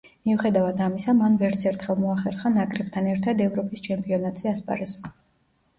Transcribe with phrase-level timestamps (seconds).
[0.27, 5.17] მიუხედავად ამისა, მან ვერცერთხელ მოახერხა ნაკრებთან ერთად ევროპის ჩემპიონატზე ასპარეზობა.